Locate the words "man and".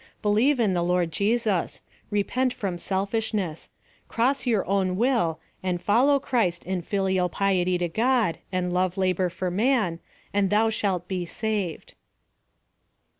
9.51-10.49